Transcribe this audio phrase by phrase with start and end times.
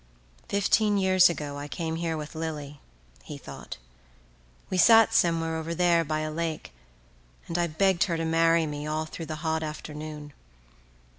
[0.47, 2.79] "Fifteen years ago I came here with Lily,"
[3.21, 3.77] he thought.
[4.67, 6.71] "We sat somewhere over there by a lake
[7.47, 10.33] and I begged her to marry me all through the hot afternoon.